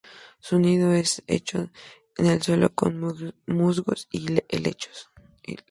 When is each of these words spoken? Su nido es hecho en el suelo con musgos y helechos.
Su 0.39 0.57
nido 0.57 0.93
es 0.93 1.21
hecho 1.27 1.69
en 2.17 2.25
el 2.25 2.41
suelo 2.41 2.73
con 2.73 2.99
musgos 3.45 4.07
y 4.11 4.25
helechos. 4.49 5.11